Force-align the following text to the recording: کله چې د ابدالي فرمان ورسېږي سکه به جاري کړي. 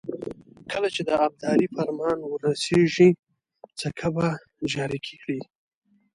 کله 0.71 0.87
چې 0.95 1.01
د 1.09 1.11
ابدالي 1.27 1.67
فرمان 1.75 2.17
ورسېږي 2.25 3.09
سکه 3.79 4.07
به 4.15 4.27
جاري 4.71 4.99
کړي. 5.07 5.39